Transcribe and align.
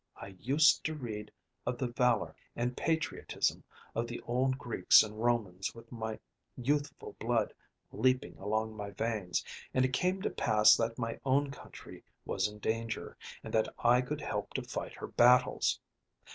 I 0.15 0.29
used 0.39 0.83
to 0.85 0.95
read 0.95 1.31
of 1.63 1.77
the 1.77 1.85
valor 1.85 2.35
and 2.55 2.75
patriotism 2.75 3.63
of 3.93 4.07
the 4.07 4.19
old 4.21 4.57
Greeks 4.57 5.03
and 5.03 5.21
Romans 5.23 5.75
with 5.75 5.91
my 5.91 6.17
youthful 6.57 7.15
blood 7.19 7.53
leaping 7.91 8.35
along 8.39 8.75
my 8.75 8.89
veins, 8.89 9.45
and 9.75 9.85
it 9.85 9.93
came 9.93 10.19
to 10.23 10.31
pass 10.31 10.75
that 10.75 10.97
my 10.97 11.19
own 11.23 11.51
country 11.51 12.03
was 12.25 12.47
in 12.47 12.57
danger, 12.57 13.15
and 13.43 13.53
that 13.53 13.71
I 13.77 14.01
could 14.01 14.21
help 14.21 14.55
to 14.55 14.63
fight 14.63 14.93
her 14.95 15.07
battles. 15.07 15.79